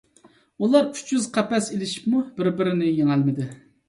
[0.63, 3.47] ئۇلار ئۈچ يۈز قەپەس ئېلىشىپمۇ بىر- بىرىنى يېڭەلمىدى.